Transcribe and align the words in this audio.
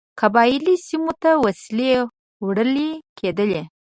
قبایلي 0.19 0.75
سیمو 0.87 1.13
ته 1.21 1.31
وسلې 1.45 1.91
وړلې 2.45 2.89
کېدلې. 3.19 3.61